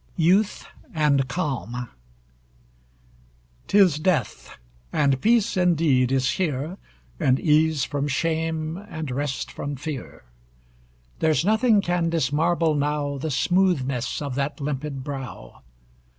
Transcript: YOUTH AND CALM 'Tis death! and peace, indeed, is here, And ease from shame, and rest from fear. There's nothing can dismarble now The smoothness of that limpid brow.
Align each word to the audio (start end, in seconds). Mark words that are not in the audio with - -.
YOUTH 0.17 0.65
AND 0.95 1.27
CALM 1.27 1.87
'Tis 3.67 3.99
death! 3.99 4.57
and 4.91 5.21
peace, 5.21 5.55
indeed, 5.55 6.11
is 6.11 6.27
here, 6.31 6.79
And 7.19 7.39
ease 7.39 7.83
from 7.83 8.07
shame, 8.07 8.77
and 8.89 9.11
rest 9.11 9.51
from 9.51 9.75
fear. 9.75 10.23
There's 11.19 11.45
nothing 11.45 11.81
can 11.81 12.09
dismarble 12.09 12.73
now 12.79 13.19
The 13.19 13.29
smoothness 13.29 14.23
of 14.23 14.33
that 14.33 14.59
limpid 14.59 15.03
brow. 15.03 15.61